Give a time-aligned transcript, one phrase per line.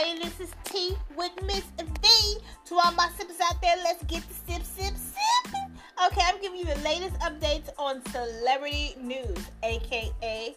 [0.00, 0.24] everybody.
[0.24, 2.38] This is T with Miss V.
[2.66, 5.54] To all my sippers out there, let's get the sip, sip, sip.
[6.06, 10.54] Okay, I'm giving you the latest updates on celebrity news, aka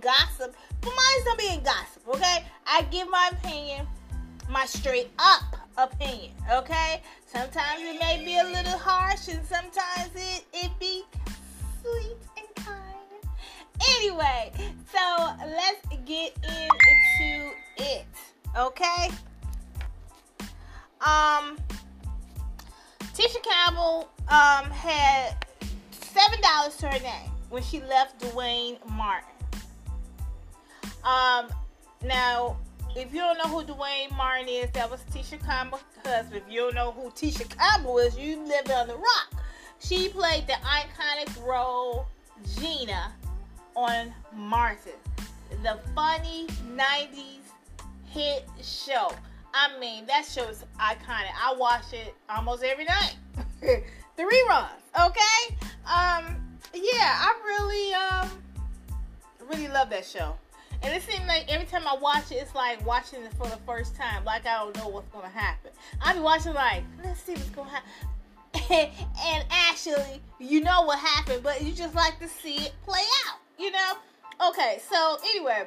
[0.00, 0.54] gossip.
[0.80, 2.44] But mine's not being gossip, okay?
[2.66, 3.86] I give my opinion,
[4.50, 7.02] my straight up opinion, okay?
[7.26, 11.02] Sometimes it may be a little harsh, and sometimes it it be
[11.82, 12.76] sweet and kind.
[13.96, 14.52] Anyway,
[14.92, 18.06] so let's get into it,
[18.56, 19.08] okay?
[21.00, 21.56] Um,
[23.14, 25.34] Tisha Campbell um had
[25.90, 29.28] seven dollars to her name when she left Duane Martin.
[31.04, 31.48] Um,
[32.04, 32.56] now
[32.96, 36.42] if you don't know who Duane Martin is, that was Tisha Campbell's husband.
[36.46, 39.44] If you don't know who Tisha Campbell is, you live on the rock.
[39.80, 42.06] She played the iconic role
[42.58, 43.12] Gina
[43.74, 44.92] on Martin,
[45.62, 47.45] the funny 90s
[48.16, 49.10] hit show.
[49.52, 51.32] I mean, that show is iconic.
[51.38, 53.16] I watch it almost every night.
[53.60, 55.56] the reruns, okay?
[55.84, 56.36] Um,
[56.72, 58.30] yeah, I really, um,
[59.50, 60.34] really love that show.
[60.82, 63.58] And it seems like every time I watch it, it's like watching it for the
[63.66, 64.24] first time.
[64.24, 65.70] Like I don't know what's gonna happen.
[66.02, 68.92] I be watching like, let's see what's gonna happen.
[69.26, 73.38] and actually, you know what happened, but you just like to see it play out.
[73.58, 73.92] You know?
[74.48, 75.66] Okay, so anyway,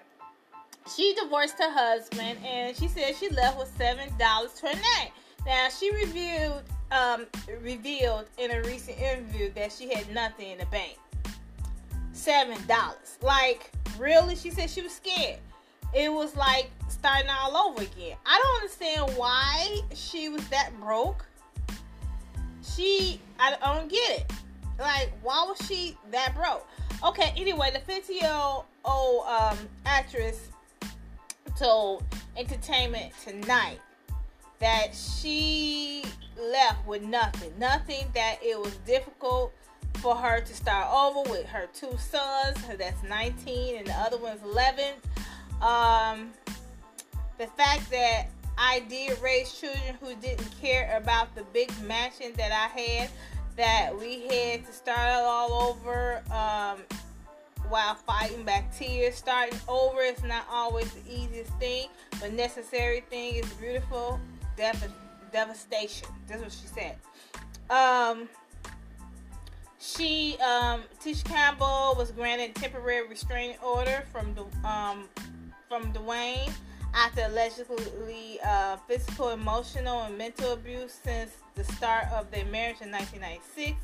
[0.96, 5.12] she divorced her husband, and she said she left with seven dollars to her name.
[5.46, 7.28] Now she reviewed um,
[7.62, 10.98] revealed in a recent interview that she had nothing in the bank.
[12.14, 13.18] Seven dollars.
[13.22, 14.36] Like, really?
[14.36, 15.40] She said she was scared.
[15.94, 18.18] It was like starting all over again.
[18.26, 21.26] I don't understand why she was that broke.
[22.64, 24.32] She, I don't get it.
[24.80, 26.66] Like, why was she that broke?
[27.04, 28.32] Okay, anyway, the 50 year
[28.86, 30.50] old um, actress
[31.60, 32.04] told
[32.38, 33.80] Entertainment Tonight
[34.60, 36.06] that she
[36.42, 37.52] left with nothing.
[37.60, 39.52] Nothing that it was difficult
[39.96, 42.58] for her to start over with her two sons.
[42.78, 44.94] That's 19 and the other one's 11.
[45.62, 46.32] Um,
[47.38, 48.28] the fact that
[48.58, 53.10] I did raise children who didn't care about the big mansion that I had,
[53.58, 56.80] that we had to start all over um,
[57.70, 59.16] while fighting back tears.
[59.16, 61.88] Starting over is not always the easiest thing,
[62.20, 64.20] but necessary thing is beautiful.
[64.58, 64.94] Dev-
[65.32, 66.08] devastation.
[66.28, 66.98] That's what she said.
[67.70, 68.28] Um,
[69.80, 75.08] she, um, Tisha Campbell was granted temporary restraining order from the um,
[75.70, 76.52] from Duane
[76.94, 82.92] after allegedly uh, physical, emotional, and mental abuse since the start of their marriage in
[82.92, 83.78] 1996.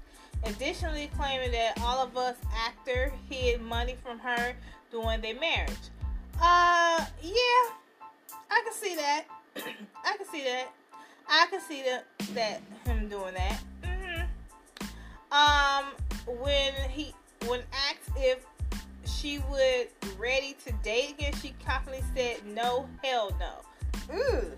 [0.45, 4.55] Additionally, claiming that all of us actor hid money from her
[4.91, 5.71] during their marriage.
[6.35, 7.71] Uh, yeah,
[8.51, 9.25] I can see that.
[10.05, 10.71] I can see that.
[11.27, 13.59] I can see that that him doing that.
[13.83, 14.21] Mm-hmm.
[15.31, 17.13] Um, when he
[17.47, 18.45] when asked if
[19.05, 19.87] she would
[20.19, 24.15] ready to date again, she confidently said no, hell no.
[24.15, 24.51] Ooh.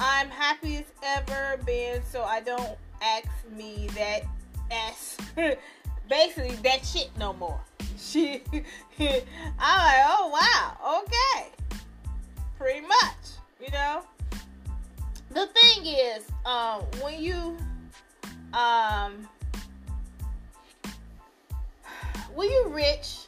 [0.00, 4.22] I'm happy as ever been, so I don't ask me that
[4.70, 5.16] ass
[6.08, 7.60] basically that shit no more.
[7.98, 8.60] She I'm
[8.98, 9.22] like,
[9.58, 11.50] oh wow, okay.
[12.56, 13.16] Pretty much,
[13.60, 14.02] you know.
[15.30, 17.56] The thing is, um, when you
[18.52, 19.28] um
[22.34, 23.26] when you rich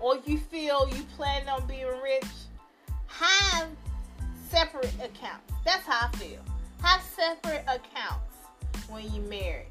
[0.00, 2.24] or you feel you plan on being rich,
[3.06, 3.68] have
[4.48, 5.52] separate accounts.
[5.64, 6.40] That's how I feel.
[6.82, 8.36] Have separate accounts
[8.88, 9.66] when you marry.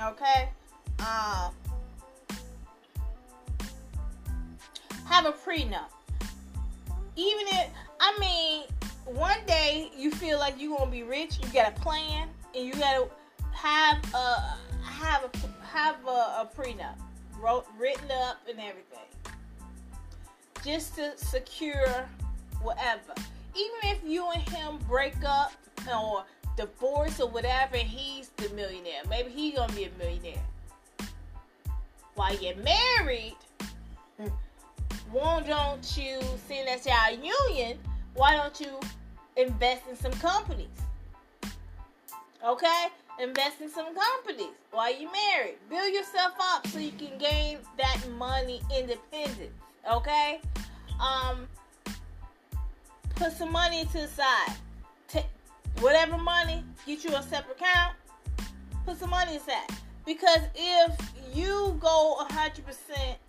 [0.00, 0.48] Okay?
[1.00, 1.52] Um
[5.06, 5.90] have a prenup.
[7.16, 7.70] Even if
[8.00, 8.64] I mean
[9.04, 12.72] one day you feel like you're gonna be rich, you got a plan and you
[12.74, 13.08] gotta
[13.52, 16.96] have a have a have a, a prenup
[17.40, 18.98] wrote, written up and everything
[20.64, 22.08] just to secure
[22.62, 23.14] whatever.
[23.54, 25.52] Even if you and him break up
[25.86, 26.24] or
[26.58, 29.02] divorce or whatever, he's the millionaire.
[29.08, 30.42] Maybe he's gonna be a millionaire.
[32.16, 33.36] While you're married,
[35.12, 37.78] why don't you, seeing that's our union,
[38.14, 38.80] why don't you
[39.36, 40.66] invest in some companies?
[42.44, 42.86] Okay?
[43.20, 45.58] Invest in some companies while you're married.
[45.70, 49.54] Build yourself up so you can gain that money independence.
[49.92, 50.40] Okay?
[51.00, 51.46] Um,
[53.14, 54.56] put some money to the side.
[55.78, 57.94] Take whatever money, get you a separate account.
[58.84, 59.70] Put some money aside.
[60.04, 60.98] Because if
[61.32, 62.62] you go 100%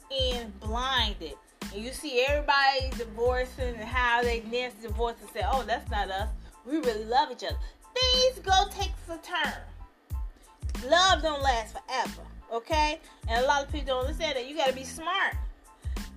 [0.10, 1.34] in blinded,
[1.72, 6.10] and you see everybody divorcing and how they dance divorce and say, oh, that's not
[6.10, 6.30] us.
[6.66, 7.57] we really love each other.
[7.94, 10.90] Things go takes a turn.
[10.90, 13.00] Love don't last forever, okay?
[13.28, 14.50] And a lot of people don't understand that.
[14.50, 15.36] You gotta be smart.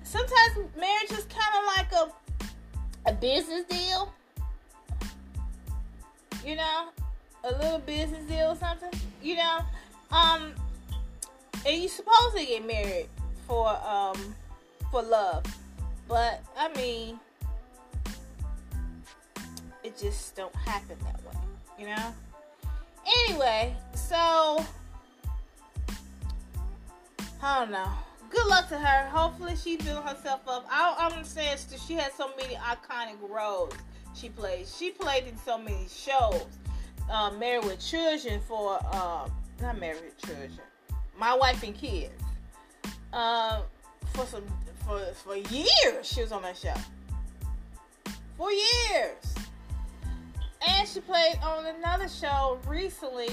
[0.03, 4.15] Sometimes marriage is kind of like a a business deal.
[6.45, 6.89] You know,
[7.45, 8.91] a little business deal or something.
[9.23, 9.59] You know,
[10.11, 10.53] um,
[11.67, 13.09] and you're supposed to get married
[13.47, 14.35] for um
[14.91, 15.45] for love,
[16.09, 17.19] but I mean,
[19.83, 21.41] it just don't happen that way.
[21.79, 22.15] You know.
[23.27, 24.65] Anyway, so
[27.43, 27.91] I don't know.
[28.31, 29.09] Good luck to her.
[29.09, 30.67] Hopefully, she built herself up.
[30.71, 33.75] I, I'm saying she has so many iconic roles
[34.15, 34.75] she plays.
[34.77, 36.47] She played in so many shows.
[37.11, 39.29] Uh, Married with Children for uh,
[39.61, 40.61] not Married with Children.
[41.19, 42.13] My Wife and Kids.
[43.13, 43.63] Uh,
[44.15, 44.45] for some
[44.87, 46.75] for for years she was on that show.
[48.37, 49.35] For years.
[50.67, 53.31] And she played on another show recently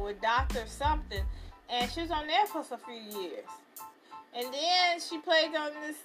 [0.00, 1.24] with Doctor Something,
[1.68, 3.44] and she was on there for a few years.
[4.36, 5.96] And then she played on this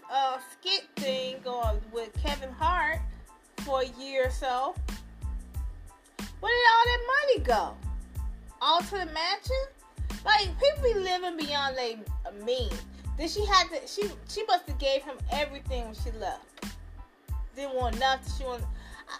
[0.52, 3.00] skit thing going with Kevin Hart
[3.62, 4.76] for a year or so.
[6.40, 7.78] Where did all that money go?
[8.62, 9.66] All to the mansion?
[10.26, 11.96] Like people be living beyond their
[12.46, 12.82] means.
[13.18, 13.88] Then she had to.
[13.88, 16.46] She she must have gave him everything when she left.
[17.56, 18.34] Didn't want nothing.
[18.38, 18.64] She want.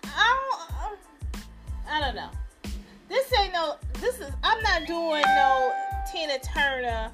[0.04, 0.84] I, don't.
[0.84, 1.44] Um,
[1.90, 2.30] I don't know.
[3.10, 3.76] This ain't no.
[4.00, 4.32] This is.
[4.44, 5.74] I'm not doing no
[6.12, 7.12] Tina Turner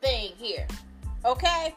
[0.00, 0.66] thing here.
[1.24, 1.74] Okay.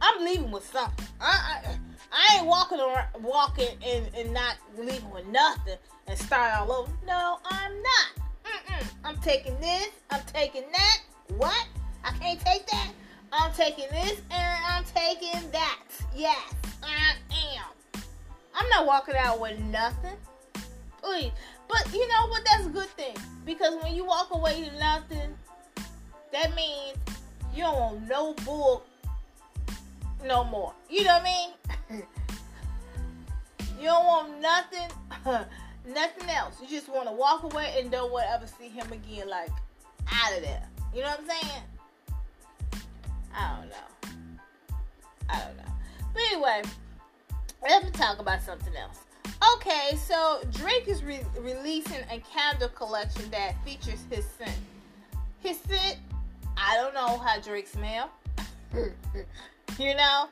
[0.00, 1.06] I'm leaving with something.
[1.20, 1.78] I, I
[2.12, 5.76] I ain't walking around, walking and, and not leaving with nothing
[6.06, 6.92] and start all over.
[7.06, 8.24] No, I'm not.
[8.44, 8.86] Mm-mm.
[9.04, 9.90] I'm taking this.
[10.10, 10.98] I'm taking that.
[11.36, 11.66] What?
[12.04, 12.92] I can't take that.
[13.32, 15.78] I'm taking this and I'm taking that.
[16.14, 16.52] Yes,
[16.82, 17.14] I
[17.54, 18.02] am.
[18.54, 20.16] I'm not walking out with nothing.
[21.00, 21.30] Please.
[21.68, 22.44] But you know what?
[22.44, 23.16] That's a good thing.
[23.44, 25.34] Because when you walk away with nothing,
[26.32, 26.98] that means
[27.54, 28.84] you don't want no bull
[30.24, 30.72] no more.
[30.88, 31.50] You know what I mean?
[31.90, 34.88] You don't want nothing,
[35.86, 36.56] nothing else.
[36.60, 39.50] You just want to walk away and don't want to ever see him again, like
[40.10, 40.62] out of there.
[40.94, 41.62] You know what I'm saying?
[43.34, 44.10] I don't know.
[45.28, 45.72] I don't know.
[46.12, 46.62] But anyway,
[47.62, 48.98] let me talk about something else.
[49.54, 54.56] Okay, so Drake is re- releasing a candle collection that features his scent.
[55.40, 55.96] His scent,
[56.56, 58.10] I don't know how Drake smell.
[58.74, 60.28] you know,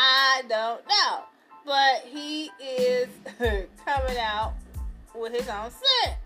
[0.00, 1.24] I don't know,
[1.66, 3.08] but he is
[3.84, 4.54] coming out
[5.12, 6.16] with his own scent.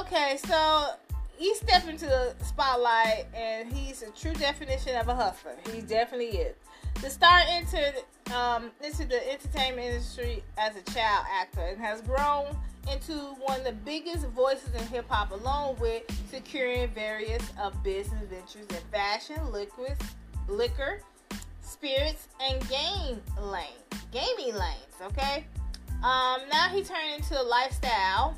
[0.00, 0.88] Okay, so
[1.36, 5.54] he stepped into the spotlight and he's a true definition of a hustler.
[5.72, 6.56] He definitely is.
[7.00, 7.94] The star entered
[8.34, 12.56] um, into the entertainment industry as a child actor and has grown
[12.90, 13.12] into
[13.44, 18.66] one of the biggest voices in hip hop, along with securing various of business ventures
[18.68, 20.02] in fashion, liquids,
[20.48, 21.00] liquor,
[21.72, 23.82] spirits, and game lane,
[24.12, 24.94] gaming lanes.
[25.02, 25.46] Okay.
[26.04, 28.36] Um, now he turned into a lifestyle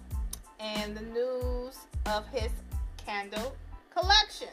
[0.61, 2.51] and the news of his
[3.05, 3.57] candle
[3.91, 4.49] collection.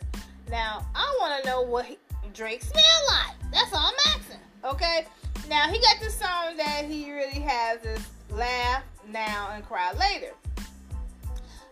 [0.49, 1.97] Now I want to know what he,
[2.33, 3.35] Drake smell like.
[3.51, 4.37] That's all I'm asking.
[4.63, 5.05] Okay.
[5.49, 10.33] Now he got this song that he really has is laugh now and cry later.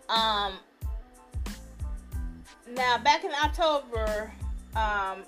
[0.09, 0.53] Um.
[2.71, 4.31] Now back in October,
[4.75, 5.23] um,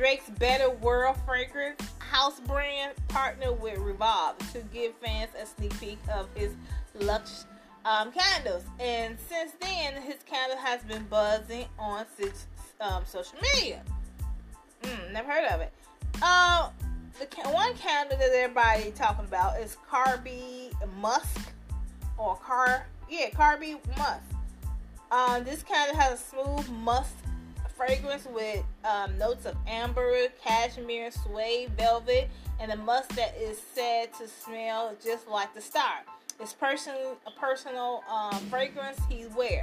[0.00, 5.98] Drake's Better World fragrance house brand partnered with Revolve to give fans a sneak peek
[6.10, 6.54] of his
[6.98, 7.44] luxe
[7.84, 8.62] um, candles.
[8.78, 12.06] And since then, his candle has been buzzing on
[12.80, 13.82] um, social media.
[14.84, 15.72] Mm, never heard of it.
[16.22, 16.70] Uh,
[17.18, 21.52] the one candle that everybody talking about is Carby Musk
[22.16, 24.22] or Car yeah Carby Musk.
[25.10, 27.16] Um, this candle has a smooth musk
[27.80, 32.28] fragrance with um, notes of amber, cashmere, suede, velvet,
[32.60, 36.04] and a musk that is said to smell just like the star.
[36.38, 39.62] It's personal a personal um, fragrance he wear.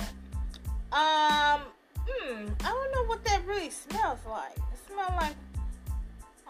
[0.92, 1.62] Um,
[2.08, 4.58] hmm, I don't know what that really smells like.
[4.58, 5.36] It smells like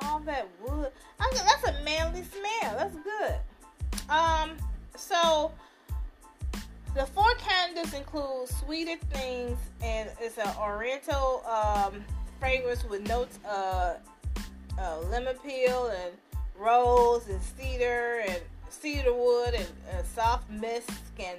[0.03, 0.89] all that wood.
[1.19, 2.77] I that's a manly smell.
[2.77, 4.09] That's good.
[4.09, 4.51] Um,
[4.95, 5.51] so
[6.97, 12.03] the four candles include sweeter things, and it's an oriental um,
[12.39, 13.97] fragrance with notes of
[14.79, 16.13] uh, lemon peel and
[16.57, 21.37] rose and cedar and cedar wood and uh, soft musk and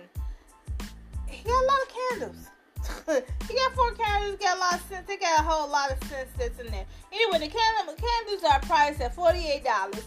[1.26, 3.24] he got a lot of candles.
[3.48, 5.08] he got four candles, got a lot of scents.
[5.08, 6.86] They got a whole lot of scents that's in there.
[7.12, 10.02] Anyway, the candle, candles are priced at $48.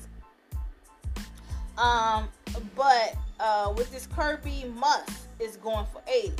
[1.77, 2.29] Um,
[2.75, 6.33] but uh, with this Carby Musk is going for 80.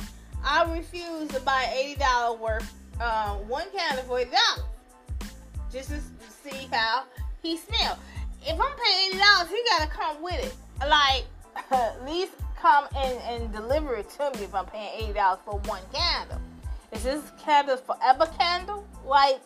[0.44, 4.62] I refuse to buy $80 worth um, one candle for $80
[5.72, 6.00] just to
[6.42, 7.04] see how
[7.42, 7.98] he smells.
[8.44, 10.88] If I'm paying $80, he gotta come with it.
[10.88, 11.24] Like,
[11.70, 15.82] at least come and, and deliver it to me if I'm paying $80 for one
[15.92, 16.40] candle.
[16.92, 18.86] Is this candle forever candle?
[19.04, 19.40] Like,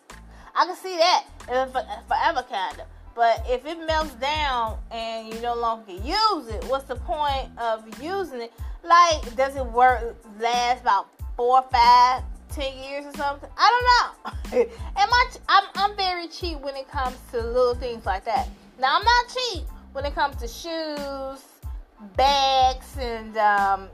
[0.55, 1.25] I can see that.
[1.49, 2.87] If a forever candle.
[3.17, 7.83] But if it melts down and you no longer use it, what's the point of
[8.01, 8.53] using it?
[8.85, 13.49] Like, does it work last about four, five, ten years or something?
[13.57, 14.61] I don't know.
[14.97, 15.31] Am I?
[15.49, 18.49] I'm, I'm very cheap when it comes to little things like that.
[18.79, 21.43] Now I'm not cheap when it comes to shoes,
[22.17, 23.89] bags, and um,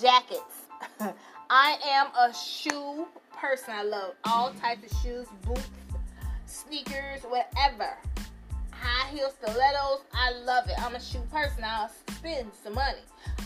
[0.00, 0.66] jackets.
[1.50, 3.74] I am a shoe person.
[3.74, 5.68] I love all types of shoes, boots,
[6.46, 7.96] sneakers, whatever
[8.82, 10.00] high heel stilettos.
[10.12, 10.74] I love it.
[10.78, 11.64] I'm a shoe person.
[11.64, 12.98] I'll spend some money.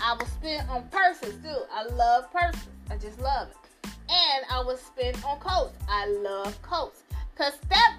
[0.02, 1.59] I will spend on purses too.
[1.73, 2.69] I love purses.
[2.90, 3.90] I just love it.
[4.09, 5.76] And I will spend on coats.
[5.88, 7.02] I love coats.
[7.37, 7.97] Cause that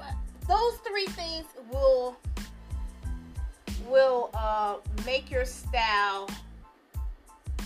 [0.48, 2.18] those three things will
[3.88, 6.30] will uh, make your style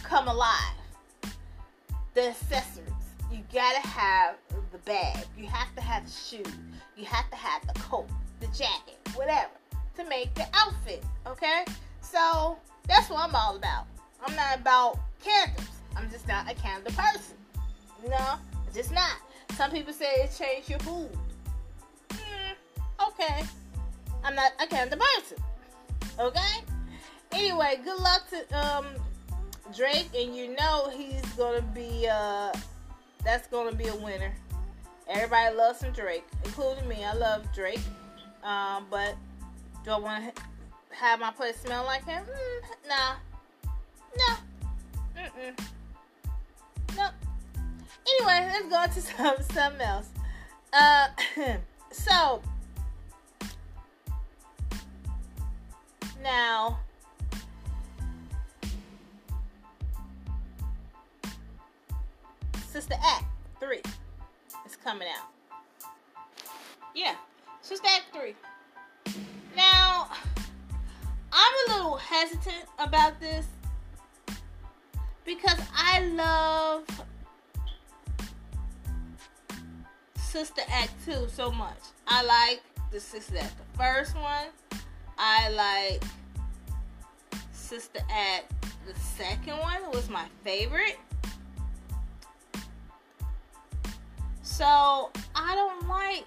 [0.03, 0.75] come alive.
[2.13, 2.87] The accessories.
[3.31, 4.35] You gotta have
[4.73, 5.25] the bag.
[5.37, 6.53] You have to have the shoes.
[6.97, 8.09] You have to have the coat,
[8.41, 9.51] the jacket, whatever
[10.01, 11.03] to make the outfit.
[11.27, 11.65] Okay?
[12.01, 13.85] So that's what I'm all about.
[14.25, 15.67] I'm not about candles.
[15.95, 17.35] I'm just not a candle person.
[18.07, 18.35] No,
[18.73, 19.17] just not.
[19.55, 21.09] Some people say it changed your mood.
[22.09, 23.43] Mm, okay.
[24.23, 25.37] I'm not a candle person.
[26.19, 26.63] Okay?
[27.31, 28.85] Anyway, good luck to um
[29.75, 32.51] Drake and you know he's gonna be uh
[33.23, 34.33] that's gonna be a winner.
[35.07, 37.03] Everybody loves some Drake, including me.
[37.03, 37.79] I love Drake.
[38.43, 39.15] Um, but
[39.83, 40.41] do I want to
[40.95, 42.23] have my place smell like him?
[42.23, 43.15] Mm, nah.
[44.17, 45.21] No.
[45.21, 45.59] Mm-mm.
[46.95, 47.09] No.
[48.07, 50.09] Anyway, let's go to some, something else.
[50.73, 51.07] Uh,
[51.91, 52.41] so,
[56.21, 56.77] now,
[62.67, 63.25] Sister Act
[63.59, 63.81] 3
[64.65, 65.27] is coming out.
[66.95, 67.15] Yeah,
[67.61, 68.33] Sister Act 3.
[69.55, 70.09] Now,
[71.31, 73.45] I'm a little hesitant about this
[75.25, 76.85] because I love
[80.15, 81.77] Sister Act 2 so much.
[82.07, 84.47] I like the Sister Act, the first one.
[85.17, 86.03] I like
[87.51, 88.51] Sister Act,
[88.85, 90.97] the second one was my favorite.
[94.41, 96.25] So I don't like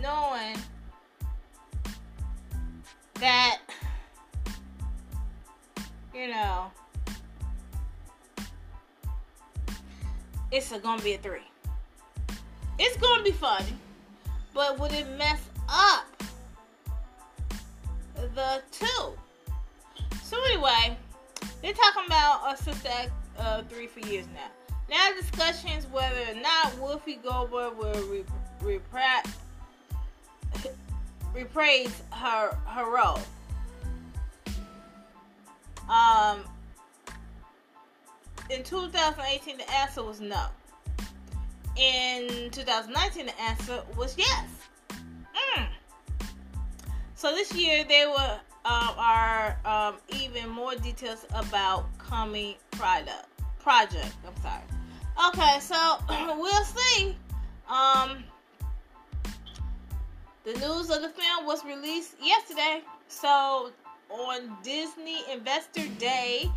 [0.00, 0.56] knowing
[3.20, 3.58] that
[6.14, 6.70] you know
[10.50, 11.40] it's a, gonna be a three.
[12.78, 13.74] It's gonna be funny,
[14.54, 16.06] but would it mess up
[18.34, 19.12] the two?
[20.22, 20.96] So anyway,
[21.62, 22.88] they're talking about a Sister
[23.38, 24.48] uh, three for years now.
[24.88, 28.24] Now discussions whether or not Whoopi Goldberg will re-
[31.34, 33.20] reprise her her role.
[35.88, 36.44] Um,
[38.48, 40.46] in 2018, the answer was no.
[41.76, 44.48] In 2019, the answer was yes.
[44.90, 45.66] Mm.
[47.14, 53.26] So this year, there were um, are um, even more details about coming product
[53.58, 54.12] project.
[54.26, 54.62] I'm sorry.
[55.28, 55.76] Okay, so
[56.38, 57.16] we'll see.
[57.68, 58.24] Um,
[60.44, 63.70] the news of the film was released yesterday, so
[64.10, 66.50] on Disney Investor Day,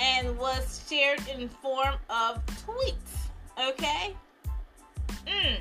[0.00, 3.28] and was shared in form of tweets.
[3.68, 4.14] Okay.
[5.26, 5.58] Mm.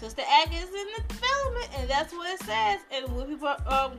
[0.00, 2.80] the Act is in the development, and that's what it says.
[2.92, 3.92] And Whoopi um,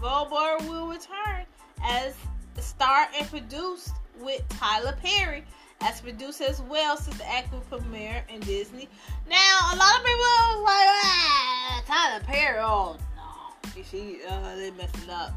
[0.00, 1.44] Goldberg will return
[1.82, 2.14] as
[2.58, 5.44] star and produced with Tyler Perry
[5.80, 8.88] as produced as well since the act will premiere in Disney.
[9.28, 14.70] Now, a lot of people was like, ah, Tyler Perry, oh no, she, uh, they
[14.72, 15.32] messing up.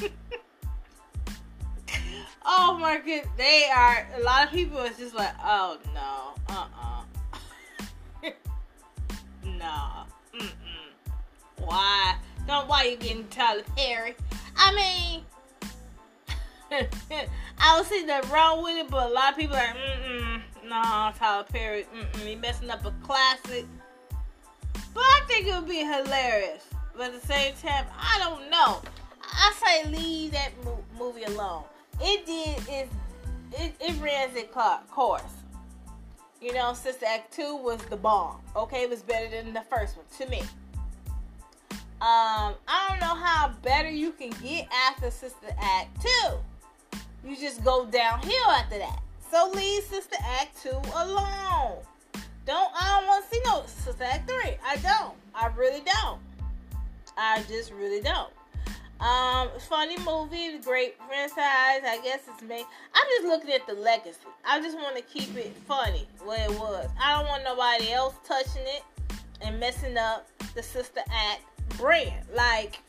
[2.44, 7.02] oh my god, they are, a lot of people is just like, oh no, uh-uh.
[9.44, 10.04] no,
[10.34, 11.12] mm-mm.
[11.58, 12.16] Why?
[12.46, 14.16] Don't, why you getting Tyler Perry?
[14.56, 15.22] I mean,
[17.58, 20.42] I don't see that wrong with it, but a lot of people are like, mm
[20.70, 23.66] no, Tyler Perry, mm-mm, he messing up a classic.
[24.94, 26.64] But I think it would be hilarious.
[26.96, 28.80] But at the same time, I don't know.
[29.22, 31.64] I say leave that mo- movie alone.
[32.00, 32.88] It did it
[33.52, 34.52] it, it ran its
[34.90, 35.22] course.
[36.40, 38.40] You know, Sister Act 2 was the bomb.
[38.56, 40.40] Okay, it was better than the first one to me.
[42.00, 47.28] Um, I don't know how better you can get after Sister Act 2.
[47.28, 49.00] You just go downhill after that.
[49.30, 51.78] So leave Sister Act 2 alone.
[52.46, 54.56] Don't I don't want to see no Sister Act 3.
[54.66, 55.14] I don't.
[55.34, 56.20] I really don't.
[57.16, 58.30] I just really don't.
[59.00, 61.82] Um, funny movie, great franchise.
[61.86, 62.64] I guess it's me.
[62.94, 64.18] I'm just looking at the legacy.
[64.44, 66.88] I just want to keep it funny where it was.
[67.02, 68.82] I don't want nobody else touching it
[69.40, 71.42] and messing up the Sister Act
[71.78, 72.26] brand.
[72.34, 72.80] Like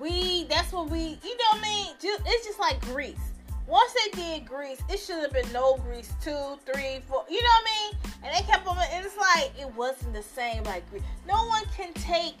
[0.00, 1.18] we, that's what we.
[1.22, 1.94] You know what I mean?
[2.02, 3.29] Just, it's just like Grease.
[3.70, 7.24] Once they did Grease, it should have been no Grease two, three, four.
[7.30, 8.12] You know what I mean?
[8.24, 8.76] And they kept on.
[8.92, 11.04] And it's like it wasn't the same like Grease.
[11.24, 12.34] No one can take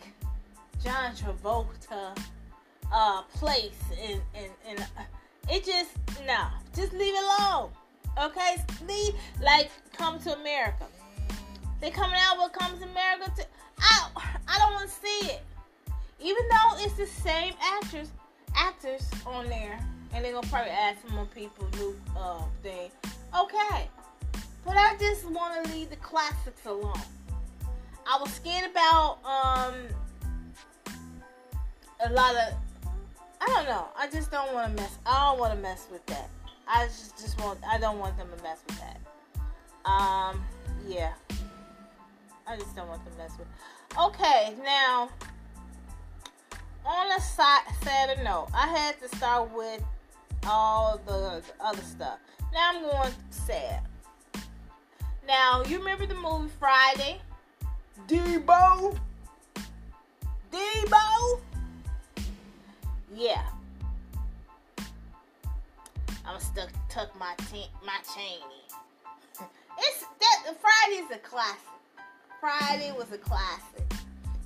[0.82, 2.18] John Travolta
[2.92, 4.84] uh, place and and and
[5.48, 5.96] it just
[6.26, 7.70] no, just leave it alone.
[8.20, 8.56] Okay,
[8.88, 10.86] leave like come to America.
[11.80, 13.32] They coming out with Come to America.
[13.36, 13.46] To,
[13.78, 14.08] I
[14.48, 15.42] I don't want to see it,
[16.18, 18.08] even though it's the same actors
[18.56, 19.78] actors on there,
[20.12, 22.90] and they're gonna probably add some more people new uh, thing.
[23.38, 23.88] Okay,
[24.64, 27.00] but I just want to leave the classics alone.
[28.06, 29.74] I was scared about um
[32.04, 32.54] a lot of
[33.40, 33.86] I don't know.
[33.96, 34.98] I just don't want to mess.
[35.06, 36.28] I don't want to mess with that.
[36.68, 37.58] I just just want.
[37.66, 39.00] I don't want them to mess with that.
[39.90, 40.42] Um.
[40.86, 41.12] Yeah.
[42.46, 43.48] I just don't want them to mess with.
[43.98, 44.54] Okay.
[44.62, 45.08] Now.
[46.84, 49.82] On a side, sadder note, I had to start with
[50.46, 52.18] all the, the other stuff.
[52.52, 53.82] Now I'm going sad.
[55.26, 57.20] Now you remember the movie Friday?
[58.08, 58.98] Debo.
[60.50, 61.40] Debo
[63.20, 63.42] yeah.
[66.24, 69.46] I'm stuck tuck my t- my chain in.
[69.78, 71.60] It's that Friday's a classic.
[72.40, 73.89] Friday was a classic.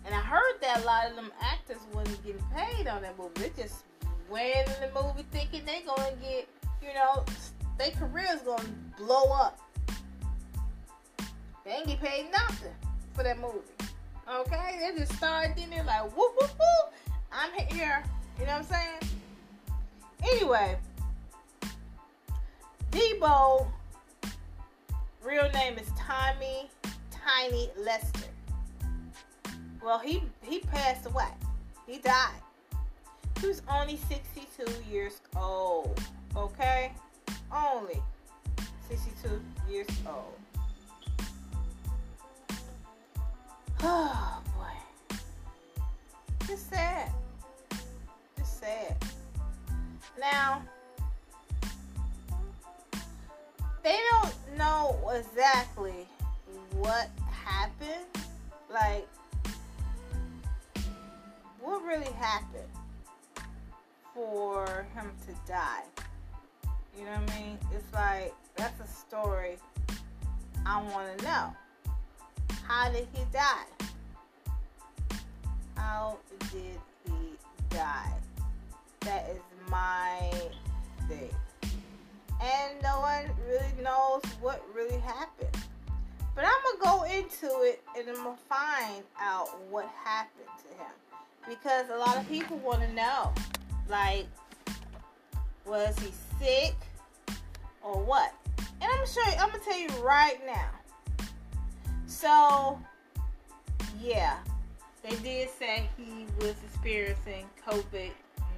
[0.06, 3.32] And I heard that a lot of them actors wasn't getting paid on that movie.
[3.36, 3.84] They just
[4.28, 6.48] went in the movie thinking they're gonna get,
[6.82, 7.24] you know,
[7.78, 9.58] their career's gonna blow up.
[11.64, 12.74] They ain't get paid nothing
[13.14, 13.58] for that movie.
[14.30, 14.78] Okay?
[14.80, 16.92] They just started in there like whoop whoop whoop.
[17.32, 18.04] I'm here
[18.38, 19.12] you know what I'm saying?
[20.24, 20.76] Anyway,
[22.90, 23.66] Debo,
[25.22, 26.68] real name is Tommy
[27.10, 28.28] Tiny Lister.
[29.84, 31.28] Well, he he passed away.
[31.86, 32.40] He died.
[33.38, 36.00] He was only 62 years old.
[36.34, 36.92] Okay?
[37.52, 38.02] Only
[38.88, 40.38] 62 years old.
[43.86, 45.18] Oh boy.
[46.48, 47.12] It's sad
[48.38, 48.96] Just sad.
[50.18, 50.62] Now,
[53.82, 56.08] they don't know exactly
[56.72, 58.06] what happened.
[58.72, 59.06] Like,
[61.64, 62.68] what really happened
[64.14, 65.82] for him to die?
[66.96, 67.58] You know what I mean?
[67.74, 69.56] It's like, that's a story
[70.66, 71.56] I want to know.
[72.64, 73.66] How did he die?
[75.76, 76.18] How
[76.52, 76.72] did
[77.04, 77.20] he
[77.70, 78.14] die?
[79.04, 80.30] that is my
[81.08, 81.30] thing.
[82.42, 85.56] And no one really knows what really happened.
[86.34, 90.48] But I'm going to go into it and I'm going to find out what happened
[90.58, 91.13] to him.
[91.48, 93.32] Because a lot of people want to know.
[93.88, 94.26] Like,
[95.66, 96.74] was he sick
[97.82, 98.32] or what?
[98.80, 100.70] And I'm you, I'm to tell you right now.
[102.06, 102.78] So,
[104.02, 104.38] yeah,
[105.02, 108.10] they did say he was experiencing COVID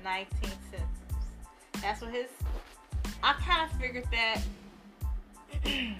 [0.05, 0.83] 19 symptoms.
[1.83, 2.27] That's what his.
[3.23, 4.41] I kind of figured that,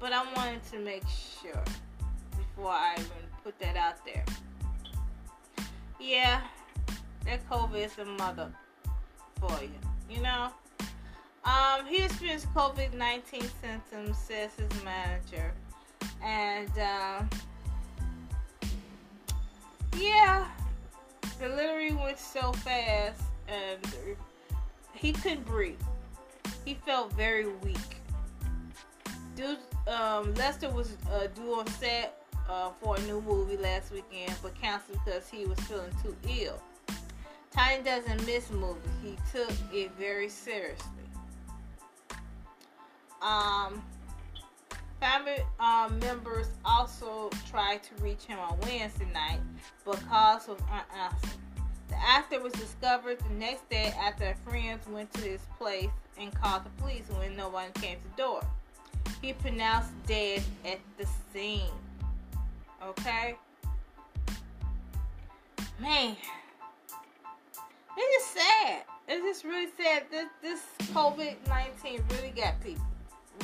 [0.00, 1.04] but I wanted to make
[1.40, 1.62] sure
[2.36, 3.06] before I even
[3.44, 4.24] put that out there.
[5.98, 6.42] Yeah,
[7.24, 8.52] that COVID is a mother
[9.40, 9.70] for you,
[10.10, 10.50] you know.
[11.44, 15.52] Um, he experienced COVID 19 symptoms, says his manager.
[16.22, 17.22] And, uh,
[19.96, 20.46] yeah,
[21.38, 24.16] the delivery went so fast and
[24.94, 25.80] he couldn't breathe.
[26.64, 27.76] He felt very weak.
[29.36, 34.34] Dude, um, Lister was uh, due on set uh, for a new movie last weekend,
[34.42, 36.60] but canceled because he was feeling too ill.
[37.50, 38.82] Tiny doesn't miss movies.
[39.02, 40.86] He took it very seriously.
[43.22, 43.82] Um,
[45.00, 49.40] family um, members also tried to reach him on Wednesday night,
[49.84, 51.40] but calls was unanswered.
[51.88, 56.34] The The actor was discovered the next day after friends went to his place and
[56.34, 58.46] called the police when no one came to the door.
[59.22, 61.70] He pronounced dead at the scene.
[62.82, 63.36] Okay?
[65.80, 66.16] Man,
[67.96, 68.84] it is sad.
[69.08, 70.04] It's just really sad.
[70.10, 70.62] This this
[70.92, 72.84] COVID nineteen really got people,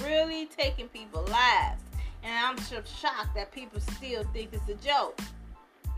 [0.03, 1.83] really taking people lives,
[2.23, 5.19] and I'm shocked that people still think it's a joke.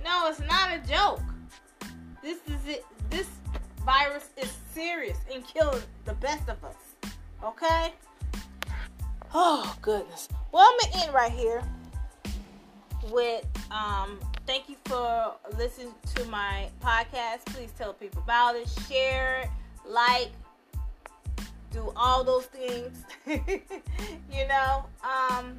[0.05, 1.23] No, it's not a joke.
[2.23, 2.85] This is it.
[3.11, 3.29] This
[3.85, 6.77] virus is serious and killing the best of us.
[7.45, 7.93] Okay?
[9.33, 10.29] Oh goodness.
[10.53, 11.63] Well, I'm gonna end right here
[13.11, 17.45] with um thank you for listening to my podcast.
[17.47, 19.49] Please tell people about it, share it,
[19.87, 20.31] like,
[21.71, 23.05] do all those things.
[23.27, 25.59] you know, um,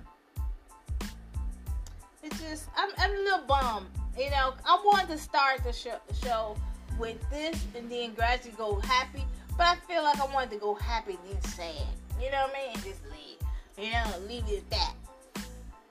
[2.24, 3.88] it's just I'm, I'm a little bummed.
[4.18, 6.56] You know, I wanted to start the show, show
[6.98, 9.24] with this and then gradually go happy,
[9.58, 11.74] but I feel like I wanted to go happy then sad.
[12.22, 12.72] You know what I mean?
[12.76, 13.38] And just leave.
[13.78, 14.94] You know, leave it at that.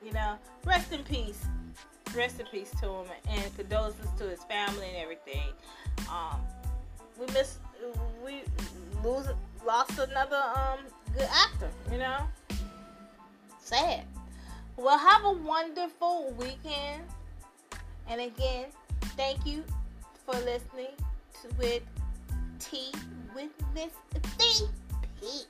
[0.05, 1.43] You know, rest in peace.
[2.15, 5.49] Rest in peace to him and condolences to his family and everything.
[6.11, 6.39] Um,
[7.19, 7.57] we miss,
[8.23, 8.43] we
[9.03, 9.27] lose,
[9.65, 10.79] lost another um
[11.17, 11.71] good actor.
[11.91, 12.19] You know,
[13.59, 14.03] sad.
[14.77, 17.01] Well, have a wonderful weekend.
[18.07, 18.67] And again,
[19.17, 19.63] thank you
[20.23, 20.93] for listening
[21.41, 21.81] to with
[22.59, 22.91] Tea
[23.33, 23.91] with Miss
[24.37, 24.67] T.
[25.19, 25.47] Peace.